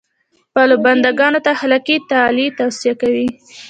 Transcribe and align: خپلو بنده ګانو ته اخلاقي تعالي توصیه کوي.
خپلو 0.49 0.75
بنده 0.85 1.09
ګانو 1.19 1.39
ته 1.45 1.49
اخلاقي 1.55 1.97
تعالي 2.11 2.45
توصیه 2.59 2.93
کوي. 3.01 3.27